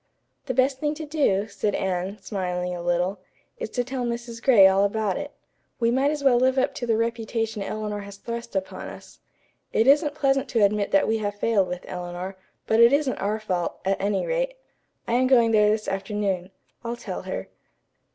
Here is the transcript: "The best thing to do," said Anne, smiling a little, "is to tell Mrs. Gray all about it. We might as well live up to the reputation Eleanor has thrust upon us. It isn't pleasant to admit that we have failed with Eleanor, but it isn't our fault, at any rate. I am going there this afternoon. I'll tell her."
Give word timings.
"The 0.47 0.55
best 0.55 0.79
thing 0.79 0.95
to 0.95 1.05
do," 1.05 1.47
said 1.47 1.75
Anne, 1.75 2.17
smiling 2.23 2.75
a 2.75 2.81
little, 2.81 3.19
"is 3.59 3.69
to 3.69 3.83
tell 3.83 4.03
Mrs. 4.03 4.41
Gray 4.41 4.65
all 4.67 4.83
about 4.83 5.15
it. 5.15 5.29
We 5.79 5.91
might 5.91 6.09
as 6.09 6.23
well 6.23 6.37
live 6.39 6.57
up 6.57 6.73
to 6.73 6.87
the 6.87 6.97
reputation 6.97 7.61
Eleanor 7.61 7.99
has 7.99 8.17
thrust 8.17 8.55
upon 8.55 8.87
us. 8.87 9.19
It 9.71 9.85
isn't 9.85 10.15
pleasant 10.15 10.49
to 10.49 10.63
admit 10.65 10.89
that 10.89 11.07
we 11.07 11.19
have 11.19 11.35
failed 11.35 11.67
with 11.67 11.85
Eleanor, 11.87 12.35
but 12.65 12.79
it 12.79 12.91
isn't 12.91 13.13
our 13.17 13.39
fault, 13.39 13.77
at 13.85 14.01
any 14.01 14.25
rate. 14.25 14.55
I 15.07 15.13
am 15.13 15.27
going 15.27 15.51
there 15.51 15.69
this 15.69 15.87
afternoon. 15.87 16.49
I'll 16.83 16.95
tell 16.97 17.21
her." 17.21 17.49